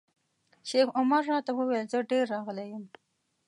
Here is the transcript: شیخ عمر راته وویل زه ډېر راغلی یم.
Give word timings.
شیخ 0.69 0.87
عمر 0.99 1.21
راته 1.31 1.51
وویل 1.55 1.85
زه 1.91 1.99
ډېر 2.11 2.25
راغلی 2.33 2.65
یم. 2.73 2.85